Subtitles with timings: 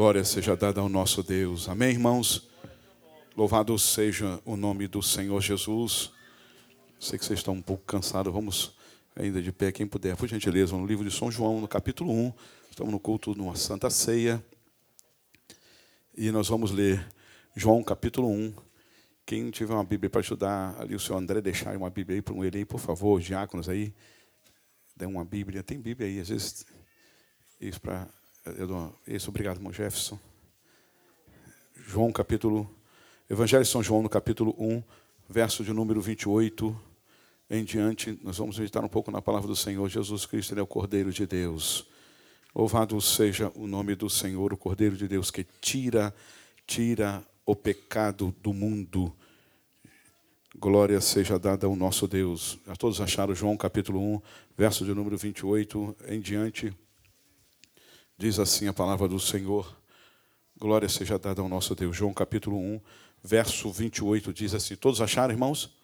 [0.00, 1.68] Glória seja dada ao nosso Deus.
[1.68, 2.48] Amém, irmãos?
[3.36, 6.10] Louvado seja o nome do Senhor Jesus.
[6.98, 8.74] Sei que vocês estão um pouco cansados, vamos
[9.14, 12.32] ainda de pé, quem puder, por gentileza, no livro de São João, no capítulo 1.
[12.70, 14.42] Estamos no culto numa Santa Ceia.
[16.16, 17.06] E nós vamos ler
[17.54, 18.54] João capítulo 1.
[19.26, 22.34] Quem tiver uma Bíblia para ajudar, ali o senhor André deixar uma Bíblia aí para
[22.46, 23.94] ele aí, por favor, diáconos aí.
[24.96, 25.62] Dê uma Bíblia.
[25.62, 26.64] Tem Bíblia aí, às vezes.
[27.60, 28.08] Isso para
[29.06, 30.18] isso, obrigado, irmão Jefferson.
[31.86, 32.70] João capítulo.
[33.28, 34.82] Evangelho de São João, no capítulo 1,
[35.28, 36.76] verso de número 28
[37.50, 38.18] em diante.
[38.22, 39.88] Nós vamos meditar um pouco na palavra do Senhor.
[39.88, 41.86] Jesus Cristo, Ele é o Cordeiro de Deus.
[42.54, 46.14] Louvado seja o nome do Senhor, o Cordeiro de Deus, que tira,
[46.66, 49.14] tira o pecado do mundo.
[50.58, 52.58] Glória seja dada ao nosso Deus.
[52.66, 54.22] A todos acharam João capítulo 1,
[54.56, 56.74] verso de número 28 em diante.
[58.20, 59.74] Diz assim a palavra do Senhor.
[60.58, 61.96] Glória seja dada ao nosso Deus.
[61.96, 62.78] João capítulo 1,
[63.24, 65.74] verso 28 diz assim: Todos acharam, irmãos?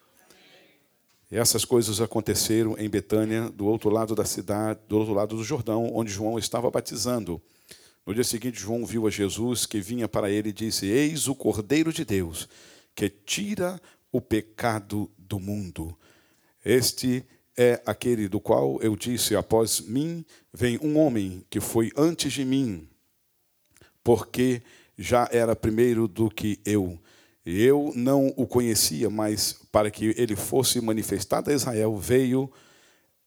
[1.31, 5.43] E essas coisas aconteceram em Betânia, do outro lado da cidade, do outro lado do
[5.43, 7.41] Jordão, onde João estava batizando.
[8.05, 11.33] No dia seguinte, João viu a Jesus que vinha para ele e disse: Eis o
[11.33, 12.47] Cordeiro de Deus,
[12.93, 15.97] que tira o pecado do mundo.
[16.63, 17.25] Este
[17.57, 22.45] é aquele do qual eu disse: Após mim vem um homem que foi antes de
[22.45, 22.87] mim,
[24.03, 24.61] porque
[24.97, 26.99] já era primeiro do que eu.
[27.45, 32.51] Eu não o conhecia, mas para que ele fosse manifestado a Israel, veio,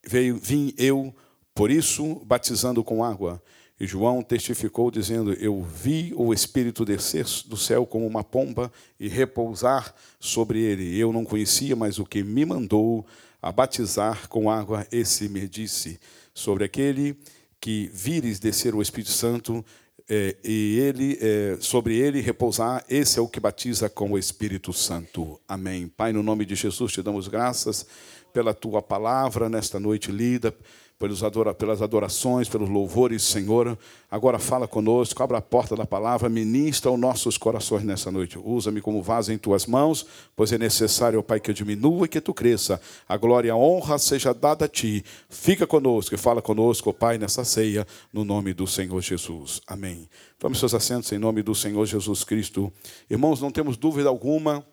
[0.05, 1.13] veio, vim eu,
[1.55, 3.41] por isso, batizando com água.
[3.79, 9.07] E João testificou, dizendo: Eu vi o Espírito descer do céu como uma pomba e
[9.07, 10.95] repousar sobre ele.
[10.99, 13.03] Eu não conhecia, mas o que me mandou
[13.41, 15.99] a batizar com água, esse me disse:
[16.33, 17.17] sobre aquele
[17.59, 19.63] que vires descer o Espírito Santo
[20.09, 24.73] é, e ele é, sobre ele repousar, esse é o que batiza com o Espírito
[24.73, 25.39] Santo.
[25.47, 25.87] Amém.
[25.87, 27.85] Pai, no nome de Jesus, te damos graças
[28.33, 30.55] pela tua palavra nesta noite lida
[31.01, 33.75] pelos adora, pelas adorações, pelos louvores, Senhor.
[34.09, 38.37] Agora fala conosco, abra a porta da palavra, ministra os nossos corações nessa noite.
[38.37, 42.21] Usa-me como vaso em tuas mãos, pois é necessário, Pai, que eu diminua e que
[42.21, 42.79] tu cresça.
[43.09, 45.03] A glória e a honra seja dada a ti.
[45.27, 49.59] Fica conosco e fala conosco, Pai, nessa ceia, no nome do Senhor Jesus.
[49.65, 50.07] Amém.
[50.37, 52.71] Tome seus assentos em nome do Senhor Jesus Cristo.
[53.09, 54.63] Irmãos, não temos dúvida alguma,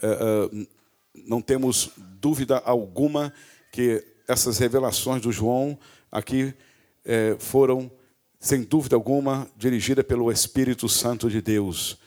[0.00, 0.66] uh, uh,
[1.26, 3.32] não temos dúvida alguma
[3.72, 5.78] que essas revelações do João
[6.10, 6.54] aqui
[7.04, 7.90] é, foram,
[8.40, 11.98] sem dúvida alguma, dirigidas pelo Espírito Santo de Deus.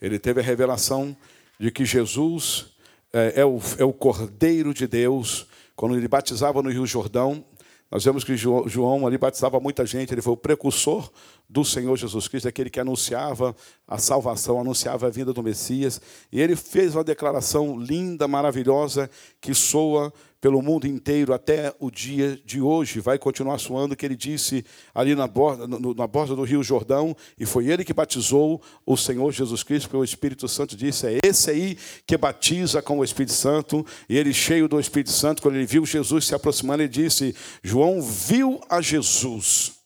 [0.00, 1.16] Ele teve a revelação
[1.58, 2.66] de que Jesus
[3.12, 5.46] é, é, o, é o Cordeiro de Deus.
[5.76, 7.44] Quando ele batizava no Rio Jordão,
[7.92, 11.10] nós vemos que João ali batizava muita gente, ele foi o precursor
[11.46, 13.54] do Senhor Jesus Cristo, aquele que anunciava
[13.86, 16.00] a salvação, anunciava a vinda do Messias,
[16.32, 19.10] e ele fez uma declaração linda, maravilhosa,
[19.42, 20.10] que soa
[20.42, 22.98] pelo mundo inteiro até o dia de hoje.
[22.98, 27.46] Vai continuar soando que ele disse ali na borda, na borda do Rio Jordão, e
[27.46, 31.48] foi ele que batizou o Senhor Jesus Cristo, porque o Espírito Santo disse: é esse
[31.48, 33.86] aí que batiza com o Espírito Santo.
[34.08, 38.02] E ele, cheio do Espírito Santo, quando ele viu Jesus se aproximando, ele disse: João
[38.02, 39.81] viu a Jesus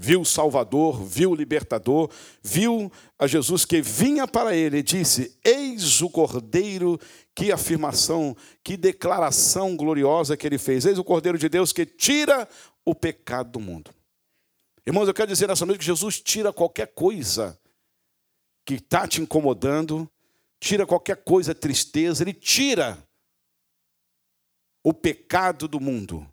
[0.00, 2.08] viu o Salvador, viu o Libertador,
[2.40, 6.98] viu a Jesus que vinha para ele e disse: Eis o Cordeiro,
[7.34, 10.86] que afirmação, que declaração gloriosa que ele fez.
[10.86, 12.48] Eis o Cordeiro de Deus que tira
[12.84, 13.90] o pecado do mundo.
[14.86, 17.58] Irmãos, eu quero dizer nessa noite que Jesus tira qualquer coisa
[18.64, 20.08] que está te incomodando,
[20.60, 22.96] tira qualquer coisa, tristeza, ele tira
[24.82, 26.26] o pecado do mundo.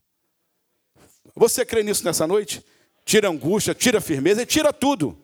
[1.36, 2.64] Você crê nisso nessa noite?
[3.06, 5.18] Tira angústia, tira firmeza e tira tudo.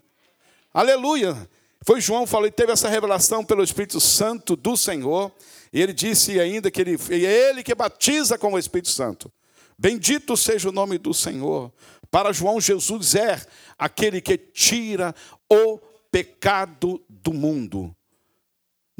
[0.73, 1.49] Aleluia.
[1.83, 5.31] Foi João falou e teve essa revelação pelo Espírito Santo do Senhor,
[5.73, 9.31] e ele disse ainda que ele, é ele que batiza com o Espírito Santo.
[9.77, 11.73] Bendito seja o nome do Senhor.
[12.11, 13.41] Para João, Jesus é
[13.79, 15.15] aquele que tira
[15.49, 15.79] o
[16.11, 17.95] pecado do mundo.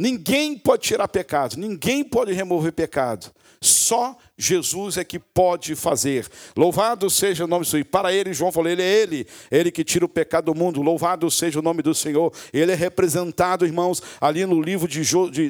[0.02, 3.32] Ninguém pode tirar pecado, ninguém pode remover pecado.
[3.62, 6.28] Só Jesus é que pode fazer.
[6.58, 7.82] Louvado seja o nome do Senhor.
[7.82, 10.82] E para ele, João falou: Ele é Ele, Ele que tira o pecado do mundo.
[10.82, 12.34] Louvado seja o nome do Senhor.
[12.52, 15.02] Ele é representado, irmãos, ali no livro de,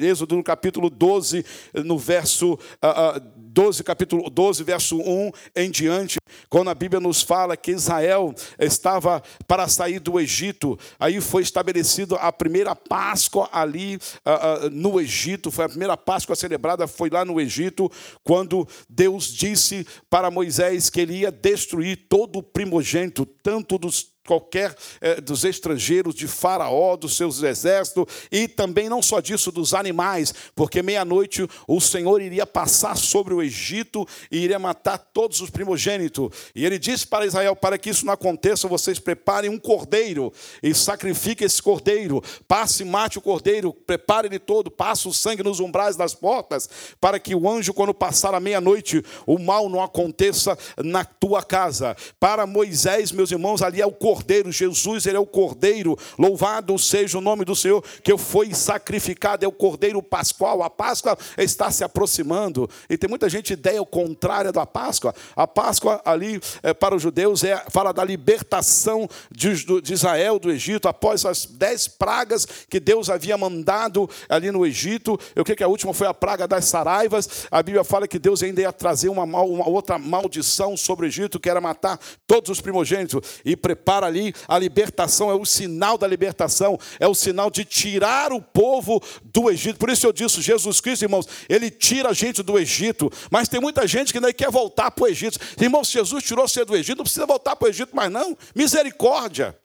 [0.06, 2.52] Êxodo, no capítulo 12, no verso.
[2.52, 6.16] Uh, uh, 12, capítulo 12, verso 1 em diante,
[6.48, 12.16] quando a Bíblia nos fala que Israel estava para sair do Egito, aí foi estabelecida
[12.16, 17.26] a primeira Páscoa ali uh, uh, no Egito, foi a primeira Páscoa celebrada, foi lá
[17.26, 17.92] no Egito,
[18.24, 24.74] quando Deus disse para Moisés que ele ia destruir todo o primogênito, tanto dos qualquer
[25.00, 30.32] é, dos estrangeiros, de Faraó, dos seus exércitos, e também não só disso, dos animais,
[30.54, 36.30] porque meia-noite o Senhor iria passar sobre o Egito e iria matar todos os primogênitos.
[36.54, 40.32] E ele disse para Israel: para que isso não aconteça, vocês preparem um cordeiro
[40.62, 45.42] e sacrifiquem esse cordeiro, passe e mate o cordeiro, prepare ele todo, passe o sangue
[45.42, 46.68] nos umbrais das portas,
[47.00, 51.96] para que o anjo, quando passar a meia-noite, o mal não aconteça na tua casa.
[52.20, 56.78] Para Moisés, meus irmãos, ali é o cordeiro cordeiro, Jesus, ele é o cordeiro, louvado
[56.78, 61.70] seja o nome do Senhor, que foi sacrificado, é o cordeiro pascual, a Páscoa está
[61.70, 66.94] se aproximando, e tem muita gente ideia contrária da Páscoa, a Páscoa ali é, para
[66.94, 72.46] os judeus é, fala da libertação de, de Israel do Egito, após as dez pragas
[72.68, 76.46] que Deus havia mandado ali no Egito, eu creio que a última foi a praga
[76.46, 81.06] das saraivas, a Bíblia fala que Deus ainda ia trazer uma, uma outra maldição sobre
[81.06, 85.44] o Egito, que era matar todos os primogênitos, e prepara ali, a libertação é o
[85.44, 89.78] sinal da libertação, é o sinal de tirar o povo do Egito.
[89.78, 93.60] Por isso eu disse, Jesus Cristo, irmãos, ele tira a gente do Egito, mas tem
[93.60, 95.38] muita gente que não quer voltar para o Egito.
[95.60, 98.36] Irmãos, Jesus tirou você do Egito, não precisa voltar para o Egito mais não.
[98.54, 99.58] Misericórdia.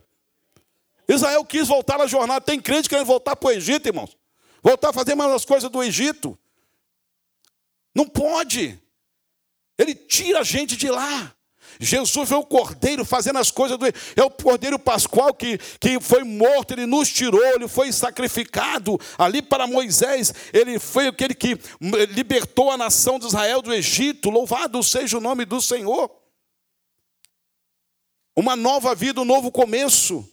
[1.08, 2.42] Israel quis voltar na jornada.
[2.42, 4.18] Tem crente querendo voltar para o Egito, irmãos.
[4.62, 6.38] Voltar a fazer mais as coisas do Egito.
[7.96, 8.80] Não pode.
[9.78, 11.34] Ele tira a gente de lá.
[11.80, 13.86] Jesus é o cordeiro fazendo as coisas do.
[13.86, 19.42] É o cordeiro pascual que, que foi morto, ele nos tirou, ele foi sacrificado ali
[19.42, 20.34] para Moisés.
[20.54, 21.58] Ele foi aquele que
[22.10, 24.30] libertou a nação de Israel do Egito.
[24.30, 26.12] Louvado seja o nome do Senhor.
[28.36, 30.28] Uma nova vida, um novo começo.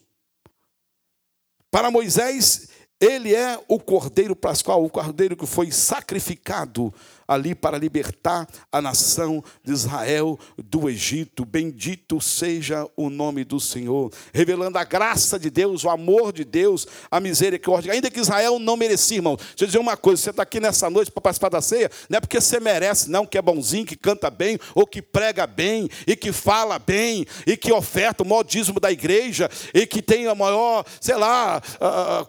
[1.70, 2.68] Para Moisés,
[3.00, 6.94] ele é o cordeiro pascual, o cordeiro que foi sacrificado
[7.26, 11.44] ali para libertar a nação de Israel do Egito.
[11.44, 16.86] Bendito seja o nome do Senhor, revelando a graça de Deus, o amor de Deus,
[17.10, 17.92] a misericórdia.
[17.92, 19.36] Ainda que Israel não merecia, irmão.
[19.36, 22.18] Deixa eu dizer uma coisa: você está aqui nessa noite para participar da ceia, não
[22.18, 25.88] é porque você merece, não, que é bonzinho, que canta bem, ou que prega bem,
[26.06, 30.34] e que fala bem, e que oferta o dízimo da igreja, e que tem a
[30.34, 31.62] maior, sei lá,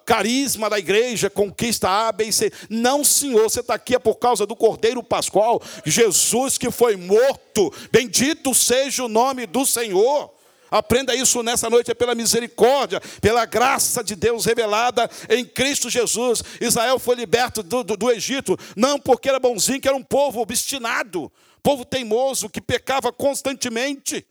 [0.05, 2.51] carisma da igreja, conquista A, B e C.
[2.69, 6.95] Não, Senhor, você está aqui é por causa do Cordeiro Cordeiro Pascual, Jesus que foi
[6.95, 7.73] morto.
[7.91, 10.31] Bendito seja o nome do Senhor.
[10.69, 16.43] Aprenda isso nessa noite, é pela misericórdia, pela graça de Deus revelada em Cristo Jesus.
[16.61, 20.41] Israel foi liberto do, do, do, Egito, não porque era bonzinho, que era um povo
[20.41, 21.31] obstinado,
[21.63, 24.25] povo teimoso, que pecava constantemente.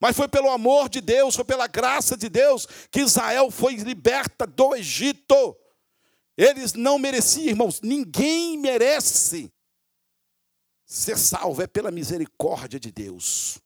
[0.00, 4.46] Mas foi pelo amor de Deus, foi pela graça de Deus que Israel foi liberta
[4.46, 5.56] do Egito.
[6.36, 9.50] Eles não mereciam, irmãos, ninguém merece
[10.88, 13.58] Ser salvo é pela misericórdia de Deus.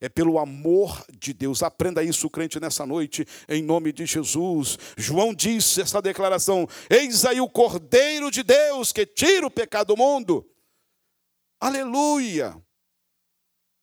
[0.00, 1.62] É pelo amor de Deus.
[1.62, 4.76] Aprenda isso, crente, nessa noite, em nome de Jesus.
[4.96, 9.96] João disse essa declaração: Eis aí o Cordeiro de Deus que tira o pecado do
[9.96, 10.44] mundo.
[11.60, 12.60] Aleluia.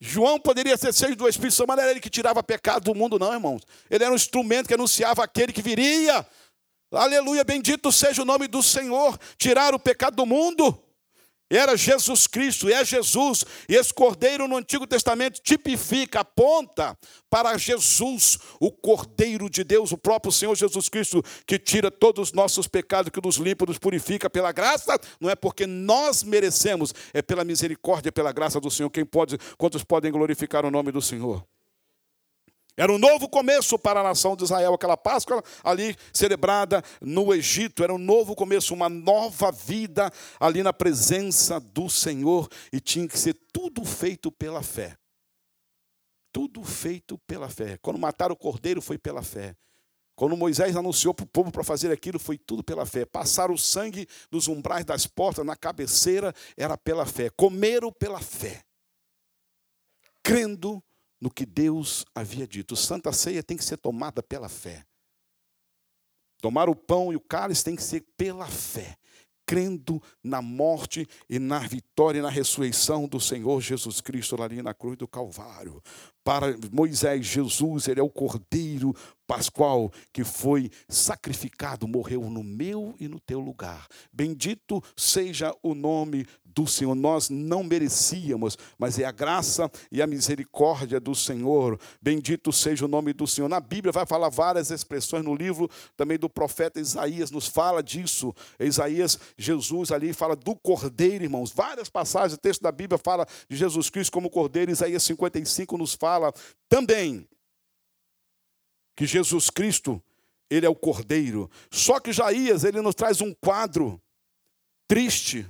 [0.02, 2.96] João poderia ser cheio do Espírito Santo, mas não era ele que tirava pecado do
[2.96, 3.62] mundo, não, irmãos.
[3.90, 6.28] Ele era um instrumento que anunciava aquele que viria.
[6.92, 9.18] Aleluia, bendito seja o nome do Senhor.
[9.38, 10.89] Tirar o pecado do mundo.
[11.50, 13.44] Era Jesus Cristo, é Jesus.
[13.68, 16.98] E esse cordeiro no Antigo Testamento tipifica, aponta
[17.30, 22.34] para Jesus, o Cordeiro de Deus, o próprio Senhor Jesus Cristo, que tira todos os
[22.34, 25.00] nossos pecados, que nos limpa, nos purifica pela graça.
[25.20, 28.90] Não é porque nós merecemos, é pela misericórdia, pela graça do Senhor.
[28.90, 31.44] Quem pode, quantos podem glorificar o nome do Senhor?
[32.78, 37.84] Era um novo começo para a nação de Israel, aquela Páscoa ali celebrada no Egito.
[37.84, 42.48] Era um novo começo, uma nova vida ali na presença do Senhor.
[42.72, 44.96] E tinha que ser tudo feito pela fé.
[46.32, 47.78] Tudo feito pela fé.
[47.82, 49.56] Quando mataram o cordeiro, foi pela fé.
[50.20, 53.06] Quando Moisés anunciou para o povo para fazer aquilo, foi tudo pela fé.
[53.06, 57.30] Passar o sangue nos umbrais das portas, na cabeceira, era pela fé.
[57.30, 58.62] Comeram pela fé.
[60.22, 60.84] Crendo
[61.22, 62.76] no que Deus havia dito.
[62.76, 64.86] Santa Ceia tem que ser tomada pela fé.
[66.42, 68.96] Tomar o pão e o cálice tem que ser pela fé,
[69.46, 74.74] crendo na morte e na vitória e na ressurreição do Senhor Jesus Cristo ali na
[74.74, 75.82] cruz do Calvário.
[76.24, 78.96] Para Moisés, Jesus, ele é o cordeiro
[79.30, 83.86] pascual que foi sacrificado, morreu no meu e no teu lugar.
[84.12, 86.96] Bendito seja o nome do Senhor.
[86.96, 91.80] Nós não merecíamos, mas é a graça e a misericórdia do Senhor.
[92.02, 93.48] Bendito seja o nome do Senhor.
[93.48, 98.34] Na Bíblia vai falar várias expressões no livro também do profeta Isaías nos fala disso.
[98.60, 101.52] Isaías, Jesus ali fala do cordeiro, irmãos.
[101.52, 104.72] Várias passagens, o texto da Bíblia fala de Jesus Cristo como cordeiro.
[104.72, 106.34] Isaías 55 nos fala
[106.68, 107.28] também
[109.00, 110.04] que Jesus Cristo,
[110.50, 111.50] ele é o Cordeiro.
[111.72, 113.98] Só que Isaías, ele nos traz um quadro
[114.90, 115.48] triste.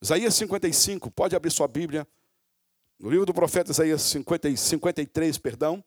[0.00, 2.06] Isaías 55, pode abrir sua Bíblia.
[3.00, 5.82] No livro do profeta Isaías 50, 53, perdão.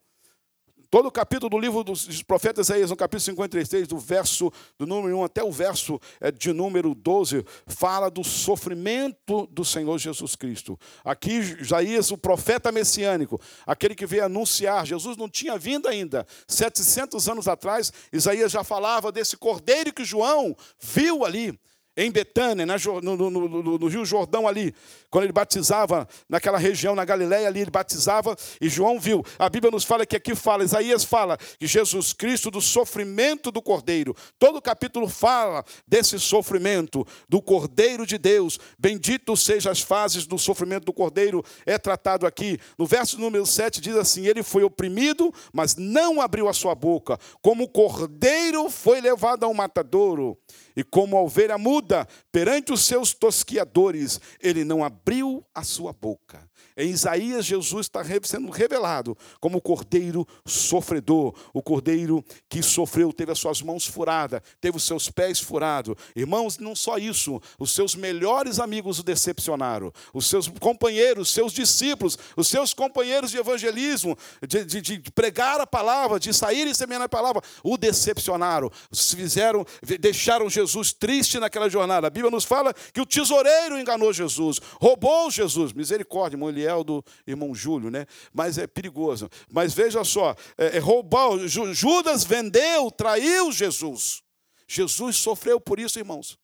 [0.89, 5.17] Todo o capítulo do livro dos profetas Isaías, no capítulo 53, do verso do número
[5.17, 10.79] 1 até o verso eh, de número 12, fala do sofrimento do Senhor Jesus Cristo.
[11.03, 16.25] Aqui, Isaías, o profeta messiânico, aquele que veio anunciar, Jesus não tinha vindo ainda.
[16.47, 21.59] 700 anos atrás, Isaías já falava desse cordeiro que João viu ali
[21.97, 24.73] em Betânia, no, no, no, no, Rio Jordão ali,
[25.09, 29.25] quando ele batizava naquela região, na Galiléia ali, ele batizava e João viu.
[29.39, 33.63] A Bíblia nos fala que aqui fala, Isaías fala que Jesus Cristo do sofrimento do
[33.63, 34.15] Cordeiro.
[34.37, 38.59] Todo o capítulo fala desse sofrimento do Cordeiro de Deus.
[38.77, 42.59] Bendito sejam as fases do sofrimento do Cordeiro, é tratado aqui.
[42.77, 47.17] No verso número 7 diz assim: Ele foi oprimido, mas não abriu a sua boca,
[47.41, 50.37] como o cordeiro foi levado ao matadouro
[50.77, 56.47] e como a ovelha muda perante os seus tosquiadores, ele não abriu a sua boca.
[56.77, 63.31] Em Isaías, Jesus está sendo revelado como o cordeiro sofredor, o cordeiro que sofreu, teve
[63.31, 65.95] as suas mãos furadas, teve os seus pés furados.
[66.15, 71.51] Irmãos, não só isso, os seus melhores amigos o decepcionaram, os seus companheiros, os seus
[71.53, 74.15] discípulos, os seus companheiros de evangelismo,
[74.47, 79.65] de, de, de pregar a palavra, de sair e semear a palavra, o decepcionaram, fizeram,
[79.99, 82.07] deixaram Jesus triste naquela jornada.
[82.07, 87.03] A Bíblia nos fala que o tesoureiro enganou Jesus, roubou Jesus, misericórdia, irmão Eliel do
[87.25, 88.05] irmão Júlio, né?
[88.33, 89.29] Mas é perigoso.
[89.51, 94.23] Mas veja só, é, é roubar, Judas vendeu, traiu Jesus.
[94.67, 96.37] Jesus sofreu por isso, irmãos.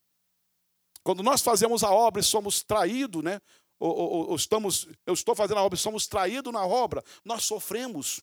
[1.03, 3.39] Quando nós fazemos a obra e somos traídos, né?
[3.79, 7.43] Ou, ou, ou, estamos, eu estou fazendo a obra e somos traídos na obra, nós
[7.43, 8.21] sofremos.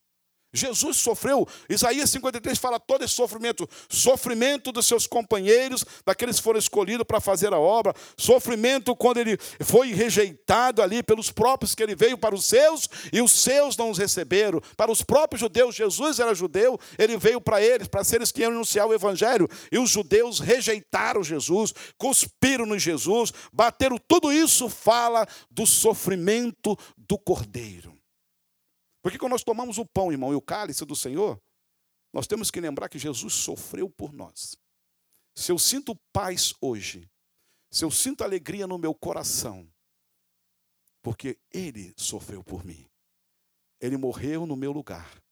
[0.52, 6.58] Jesus sofreu, Isaías 53 fala todo esse sofrimento, sofrimento dos seus companheiros, daqueles que foram
[6.58, 11.94] escolhidos para fazer a obra, sofrimento quando ele foi rejeitado ali pelos próprios que ele
[11.94, 14.60] veio para os seus e os seus não os receberam.
[14.76, 18.50] Para os próprios judeus, Jesus era judeu, ele veio para eles, para seres que iam
[18.50, 25.26] anunciar o evangelho, e os judeus rejeitaram Jesus, cuspiram no Jesus, bateram, tudo isso fala
[25.50, 27.99] do sofrimento do cordeiro.
[29.02, 31.40] Porque quando nós tomamos o pão, irmão, e o cálice do Senhor,
[32.12, 34.56] nós temos que lembrar que Jesus sofreu por nós.
[35.34, 37.08] Se eu sinto paz hoje,
[37.70, 39.68] se eu sinto alegria no meu coração,
[41.02, 42.86] porque Ele sofreu por mim.
[43.80, 45.22] Ele morreu no meu lugar.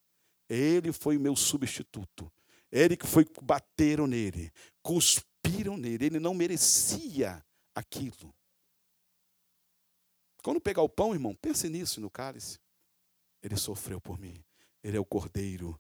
[0.48, 2.32] Ele foi o meu substituto.
[2.70, 4.50] Ele que foi bateram nele,
[4.82, 6.06] cuspiram nele.
[6.06, 7.44] Ele não merecia
[7.75, 8.34] aquilo.
[10.42, 12.58] Quando pegar o pão, irmão, pense nisso no cálice.
[13.42, 14.42] Ele sofreu por mim.
[14.83, 15.78] Ele é o cordeiro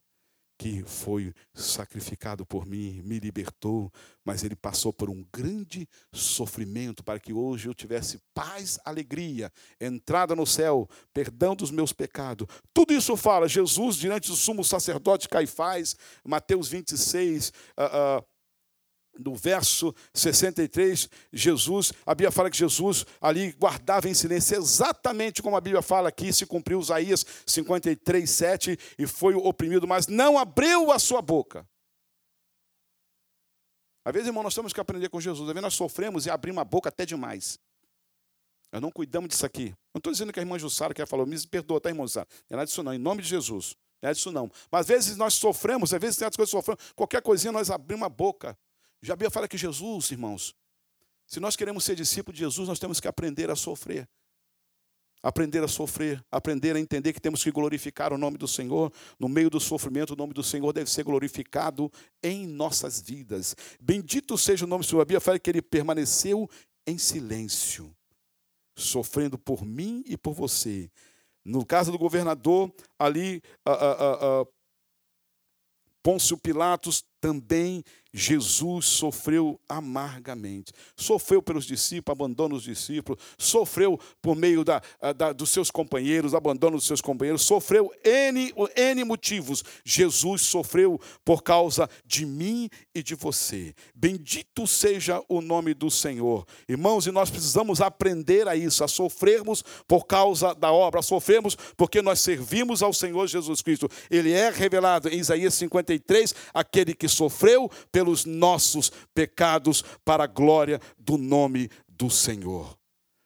[0.58, 3.92] que foi sacrificado por mim, me libertou,
[4.24, 10.34] mas ele passou por um grande sofrimento para que hoje eu tivesse paz, alegria, entrada
[10.34, 12.48] no céu, perdão dos meus pecados.
[12.74, 18.24] Tudo isso fala Jesus diante do sumo sacerdote Caifás, Mateus 26, uh, uh,
[19.18, 25.56] no verso 63, Jesus, a Bíblia fala que Jesus ali guardava em silêncio, exatamente como
[25.56, 30.92] a Bíblia fala aqui, se cumpriu Isaías 53, 7, e foi oprimido, mas não abriu
[30.92, 31.66] a sua boca.
[34.04, 35.46] Às vezes, irmão, nós temos que aprender com Jesus.
[35.46, 37.58] Às vezes nós sofremos e abrimos a boca até demais.
[38.72, 39.74] Nós não cuidamos disso aqui.
[39.92, 42.26] Não estou dizendo que a irmã Jussara que falou, me perdoa, tá, irmã Jussara?
[42.48, 43.76] Não é nada disso não, em nome de Jesus.
[44.00, 44.50] Não é disso não.
[44.70, 48.08] Mas às vezes nós sofremos, às vezes tem coisas sofremos, qualquer coisinha nós abrimos a
[48.08, 48.56] boca.
[49.02, 50.54] Já a Bíblia fala que Jesus, irmãos,
[51.26, 54.08] se nós queremos ser discípulos de Jesus, nós temos que aprender a sofrer.
[55.22, 58.92] Aprender a sofrer, aprender a entender que temos que glorificar o nome do Senhor.
[59.18, 61.90] No meio do sofrimento, o nome do Senhor deve ser glorificado
[62.22, 63.54] em nossas vidas.
[63.80, 65.02] Bendito seja o nome do Senhor.
[65.02, 66.48] A Bíblia fala que ele permaneceu
[66.86, 67.94] em silêncio,
[68.76, 70.90] sofrendo por mim e por você.
[71.44, 74.46] No caso do governador, ali, a, a, a,
[76.02, 80.72] Pôncio Pilatos também Jesus sofreu amargamente.
[80.96, 84.80] Sofreu pelos discípulos, abandona os discípulos, sofreu por meio da,
[85.16, 89.62] da, dos seus companheiros, abandona os seus companheiros, sofreu N, N motivos.
[89.84, 93.74] Jesus sofreu por causa de mim e de você.
[93.94, 96.46] Bendito seja o nome do Senhor.
[96.68, 101.56] Irmãos, e nós precisamos aprender a isso, a sofrermos por causa da obra, a sofrermos
[101.76, 103.88] porque nós servimos ao Senhor Jesus Cristo.
[104.10, 110.80] Ele é revelado em Isaías 53, aquele que sofreu pelos nossos pecados, para a glória
[110.96, 112.78] do nome do Senhor.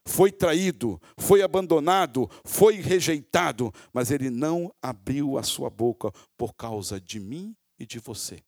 [0.09, 6.99] Foi traído, foi abandonado, foi rejeitado, mas ele não abriu a sua boca por causa
[6.99, 8.43] de mim e de você.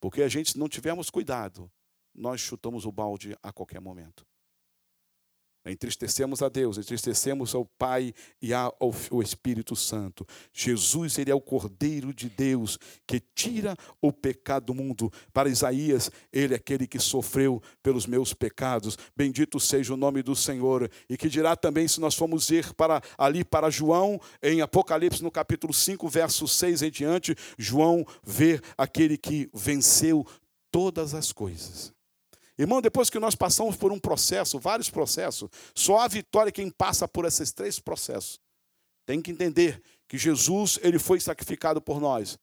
[0.00, 1.70] Porque a gente, se não tivermos cuidado,
[2.12, 4.26] nós chutamos o balde a qualquer momento.
[5.66, 8.72] Entristecemos a Deus, entristecemos ao Pai e ao,
[9.22, 10.26] Espírito Santo.
[10.52, 15.12] Jesus, ele é o Cordeiro de Deus que tira o pecado do mundo.
[15.32, 18.96] Para Isaías, ele é aquele que sofreu pelos meus pecados.
[19.16, 20.90] Bendito seja o nome do Senhor.
[21.08, 25.30] E que dirá também, se nós formos ir para ali para João, em Apocalipse, no
[25.30, 30.26] capítulo 5, verso 6 em diante, João vê aquele que venceu
[30.70, 31.97] todas as coisas.
[32.58, 37.06] Irmão, depois que nós passamos por um processo, vários processos, só há vitória quem passa
[37.06, 38.40] por esses três processos.
[39.06, 42.38] Tem que entender que Jesus ele foi sacrificado por nós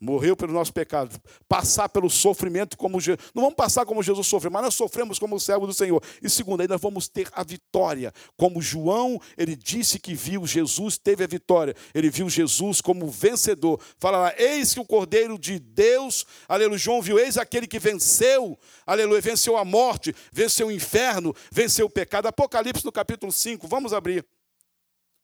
[0.00, 3.30] morreu pelo nosso pecado, passar pelo sofrimento como Jesus.
[3.34, 6.02] Não vamos passar como Jesus sofreu, mas nós sofremos como servo do Senhor.
[6.22, 8.12] E segundo, nós vamos ter a vitória.
[8.36, 11.74] Como João, ele disse que viu Jesus, teve a vitória.
[11.94, 13.78] Ele viu Jesus como vencedor.
[13.98, 16.78] Fala lá, eis que o Cordeiro de Deus, aleluia.
[16.78, 21.90] João viu, eis aquele que venceu, aleluia, venceu a morte, venceu o inferno, venceu o
[21.90, 22.26] pecado.
[22.26, 24.24] Apocalipse no capítulo 5, vamos abrir.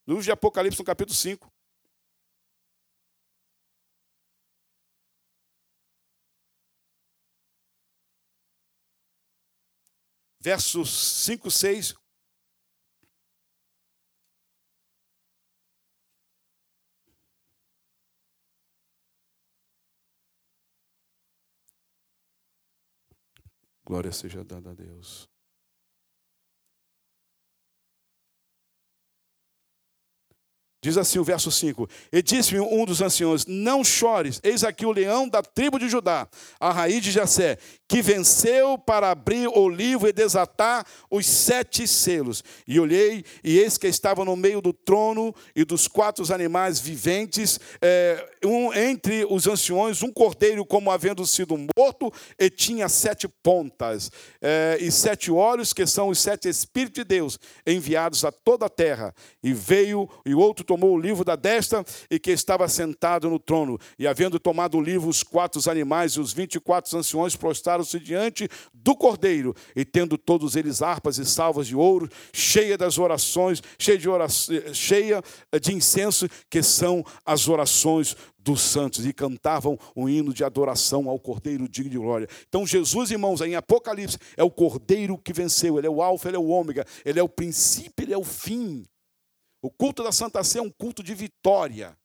[0.07, 1.56] Livro de Apocalipse no capítulo 5.
[10.47, 11.95] Versos 5, 6.
[23.85, 25.29] Glória seja dada a Deus.
[30.87, 34.93] Diz assim o verso 5: E disse-me um dos anciões: Não chores, eis aqui o
[34.93, 36.29] leão da tribo de Judá,
[36.61, 42.45] a raiz de Jessé, que venceu para abrir o livro e desatar os sete selos.
[42.69, 47.59] E olhei, e eis que estava no meio do trono e dos quatro animais viventes,
[47.83, 54.11] é, um, entre os anciões, um cordeiro como havendo sido morto, e tinha sete pontas,
[54.41, 58.71] é, e sete olhos, que são os sete Espíritos de Deus, enviados a toda a
[58.71, 59.13] terra.
[59.43, 63.79] E veio, e outro tomou o livro da destra e que estava sentado no trono.
[63.99, 67.99] E havendo tomado o livro, os quatro animais e os vinte e quatro anciões prostraram-se
[67.99, 73.63] diante do cordeiro, e tendo todos eles harpas e salvas de ouro, cheia das orações,
[73.79, 75.23] cheia de, orações, cheia
[75.61, 81.19] de incenso, que são as orações dos santos e cantavam um hino de adoração ao
[81.19, 82.29] Cordeiro digno de glória.
[82.49, 86.37] Então Jesus, irmãos, em Apocalipse, é o Cordeiro que venceu, ele é o alfa, ele
[86.37, 88.85] é o ômega, ele é o princípio, ele é o fim.
[89.63, 91.97] O culto da Santa Sé é um culto de vitória.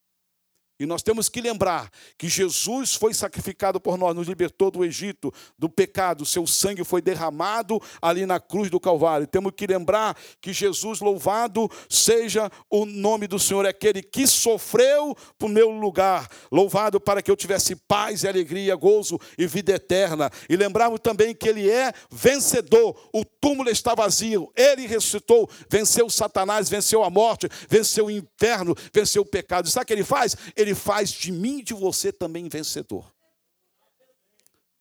[0.80, 5.32] E nós temos que lembrar que Jesus foi sacrificado por nós, nos libertou do Egito,
[5.58, 9.26] do pecado, seu sangue foi derramado ali na cruz do Calvário.
[9.26, 15.16] Temos que lembrar que Jesus, louvado seja o nome do Senhor, é aquele que sofreu
[15.38, 20.30] por meu lugar, louvado para que eu tivesse paz e alegria, gozo e vida eterna.
[20.48, 26.68] E lembrarmos também que ele é vencedor, o túmulo está vazio, ele ressuscitou, venceu Satanás,
[26.68, 29.68] venceu a morte, venceu o inferno, venceu o pecado.
[29.68, 30.36] Sabe o que ele faz?
[30.62, 33.12] Ele faz de mim e de você também vencedor.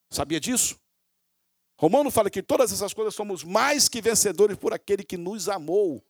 [0.09, 0.79] Sabia disso?
[1.77, 6.03] Romano fala que todas essas coisas somos mais que vencedores por aquele que nos amou.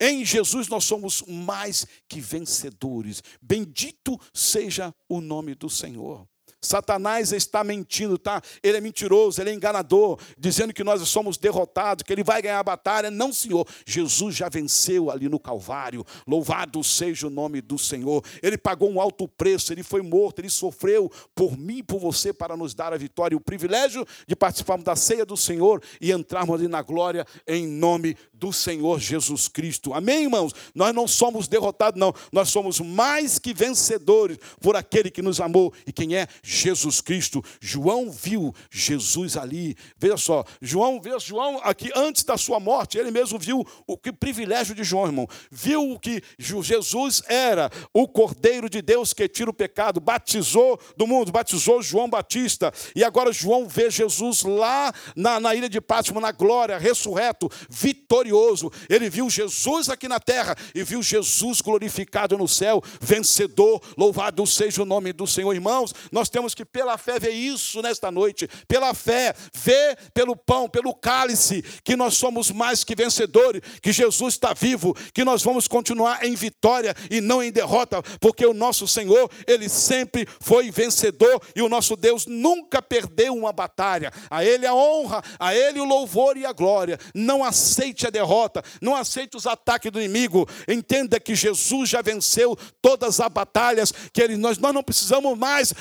[0.00, 3.22] Em Jesus nós somos mais que vencedores.
[3.42, 6.26] Bendito seja o nome do Senhor.
[6.60, 8.42] Satanás está mentindo, tá?
[8.62, 12.58] Ele é mentiroso, ele é enganador, dizendo que nós somos derrotados, que ele vai ganhar
[12.58, 13.10] a batalha.
[13.10, 13.66] Não, Senhor.
[13.86, 16.04] Jesus já venceu ali no Calvário.
[16.26, 18.24] Louvado seja o nome do Senhor.
[18.42, 22.32] Ele pagou um alto preço, ele foi morto, ele sofreu por mim e por você
[22.32, 26.10] para nos dar a vitória e o privilégio de participarmos da ceia do Senhor e
[26.10, 29.94] entrarmos ali na glória em nome do Senhor Jesus Cristo.
[29.94, 30.52] Amém, irmãos?
[30.74, 32.14] Nós não somos derrotados, não.
[32.32, 37.44] Nós somos mais que vencedores por aquele que nos amou e quem é Jesus Cristo.
[37.60, 39.76] João viu Jesus ali.
[39.98, 44.10] Veja só, João, veja, João aqui antes da sua morte, ele mesmo viu o que
[44.10, 45.28] privilégio de João, irmão.
[45.50, 51.06] Viu o que Jesus era, o Cordeiro de Deus que tira o pecado, batizou do
[51.06, 52.72] mundo, batizou João Batista.
[52.96, 58.72] E agora João vê Jesus lá na, na ilha de Pátimo, na glória, ressurreto, vitorioso.
[58.88, 63.82] Ele viu Jesus aqui na terra e viu Jesus glorificado no céu, vencedor.
[63.98, 65.94] Louvado seja o nome do Senhor, irmãos.
[66.10, 68.48] Nós temos temos que, pela fé, ver isso nesta noite.
[68.68, 74.34] Pela fé, ver pelo pão, pelo cálice, que nós somos mais que vencedores, que Jesus
[74.34, 78.86] está vivo, que nós vamos continuar em vitória e não em derrota, porque o nosso
[78.86, 84.12] Senhor, ele sempre foi vencedor e o nosso Deus nunca perdeu uma batalha.
[84.30, 87.00] A Ele a honra, a Ele o louvor e a glória.
[87.12, 90.48] Não aceite a derrota, não aceite os ataques do inimigo.
[90.68, 95.72] Entenda que Jesus já venceu todas as batalhas que ele, nós, nós não precisamos mais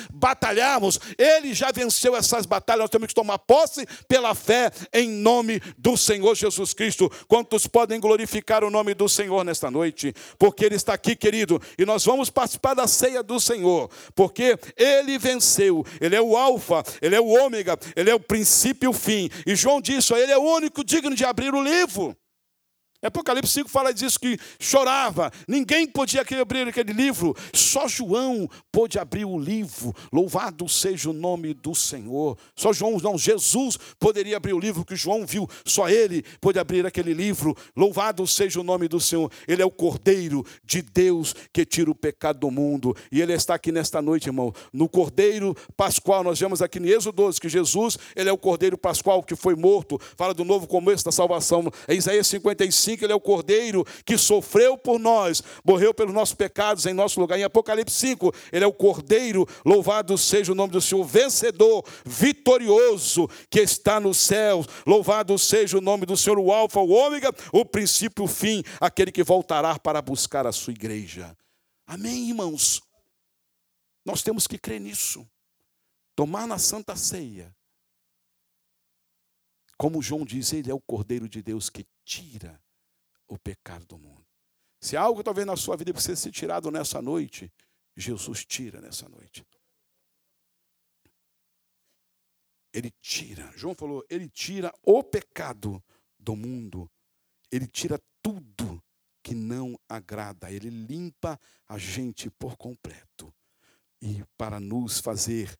[0.48, 1.00] batalharmos.
[1.18, 5.98] Ele já venceu essas batalhas, nós temos que tomar posse pela fé em nome do
[5.98, 7.12] Senhor Jesus Cristo.
[7.28, 10.14] Quantos podem glorificar o nome do Senhor nesta noite?
[10.38, 15.18] Porque Ele está aqui, querido, e nós vamos participar da ceia do Senhor, porque Ele
[15.18, 18.94] venceu, Ele é o Alfa, Ele é o Ômega, Ele é o princípio e o
[18.94, 19.30] fim.
[19.46, 22.16] E João disse: Ele é o único digno de abrir o livro.
[23.04, 29.24] Apocalipse 5 fala disso que chorava, ninguém podia abrir aquele livro, só João pôde abrir
[29.24, 29.94] o livro.
[30.12, 32.36] Louvado seja o nome do Senhor.
[32.56, 36.88] Só João, não, Jesus poderia abrir o livro que João viu, só ele pôde abrir
[36.88, 37.56] aquele livro.
[37.76, 39.32] Louvado seja o nome do Senhor.
[39.48, 42.96] Ele é o Cordeiro de Deus que tira o pecado do mundo.
[43.12, 46.24] E ele está aqui nesta noite, irmão, no Cordeiro Pascual.
[46.24, 49.56] Nós vemos aqui em Êxodo 12 que Jesus, ele é o Cordeiro Pascual que foi
[49.56, 50.00] morto.
[50.16, 51.72] Fala do novo começo da salvação.
[51.88, 56.34] É Isaías 55 5, ele é o cordeiro que sofreu por nós, morreu pelos nossos
[56.34, 57.38] pecados em nosso lugar.
[57.38, 63.30] Em Apocalipse 5, ele é o cordeiro, louvado seja o nome do Senhor, vencedor, vitorioso,
[63.50, 64.66] que está nos céus.
[64.86, 69.12] Louvado seja o nome do Senhor, o Alfa, o Ômega, o princípio, o fim, aquele
[69.12, 71.36] que voltará para buscar a sua igreja.
[71.86, 72.82] Amém, irmãos?
[74.06, 75.28] Nós temos que crer nisso.
[76.16, 77.54] Tomar na Santa Ceia.
[79.78, 82.60] Como João diz, ele é o Cordeiro de Deus que tira
[83.28, 84.26] o pecado do mundo.
[84.80, 87.52] Se algo talvez na sua vida precisa ser tirado nessa noite,
[87.96, 89.46] Jesus tira nessa noite.
[92.72, 93.52] Ele tira.
[93.56, 95.84] João falou, ele tira o pecado
[96.20, 96.90] do mundo.
[97.52, 98.84] Ele tira tudo
[99.24, 100.52] que não agrada.
[100.52, 103.34] Ele limpa a gente por completo.
[104.00, 105.58] E para nos fazer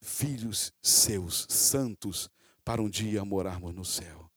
[0.00, 2.30] filhos seus, santos,
[2.64, 4.29] para um dia morarmos no céu.